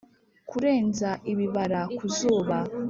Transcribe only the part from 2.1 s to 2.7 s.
zuba.